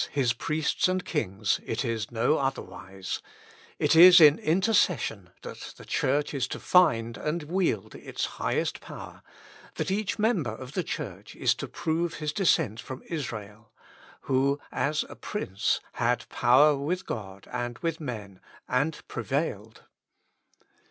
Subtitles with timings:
[0.11, 3.21] His priests and kings, it is no otherwise;
[3.77, 8.79] it is in inter cession that the Church is to find and wield its highest
[8.81, 9.21] power,
[9.75, 13.71] that each member of the Church is to prove his descent from Israel,
[14.21, 19.83] who as a prince had power with God and with men, and prevailed.